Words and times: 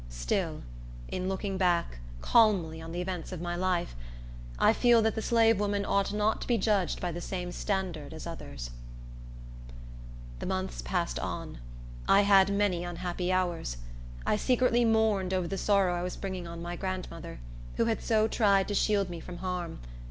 Still, 0.09 0.63
in 1.09 1.29
looking 1.29 1.59
back, 1.59 1.99
calmly, 2.23 2.81
on 2.81 2.91
the 2.91 3.01
events 3.01 3.31
of 3.31 3.39
my 3.39 3.55
life, 3.55 3.95
I 4.57 4.73
feel 4.73 4.99
that 5.03 5.13
the 5.13 5.21
slave 5.21 5.59
woman 5.59 5.85
ought 5.85 6.11
not 6.11 6.41
to 6.41 6.47
be 6.47 6.57
judged 6.57 6.99
by 6.99 7.11
the 7.11 7.21
same 7.21 7.51
standard 7.51 8.11
as 8.11 8.25
others. 8.25 8.71
The 10.39 10.47
months 10.47 10.81
passed 10.81 11.19
on. 11.19 11.59
I 12.07 12.21
had 12.21 12.51
many 12.51 12.83
unhappy 12.83 13.31
hours. 13.31 13.77
I 14.25 14.37
secretly 14.37 14.85
mourned 14.85 15.35
over 15.35 15.47
the 15.47 15.55
sorrow 15.59 15.93
I 15.93 16.01
was 16.01 16.15
bringing 16.17 16.47
on 16.47 16.63
my 16.63 16.75
grandmother, 16.75 17.39
who 17.75 17.85
had 17.85 18.01
so 18.01 18.27
tried 18.27 18.67
to 18.69 18.73
shield 18.73 19.07
me 19.07 19.19
from 19.19 19.37
harm. 19.37 19.81